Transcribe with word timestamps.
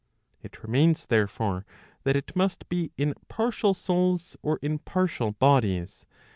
It 0.41 0.63
remains 0.63 1.05
therefore, 1.05 1.63
that 2.05 2.15
it 2.15 2.35
must 2.35 2.67
be 2.69 2.91
in 2.97 3.13
partial 3.27 3.75
souls, 3.75 4.35
or 4.41 4.57
in 4.63 4.79
partial 4.79 5.33
bodies. 5.33 6.07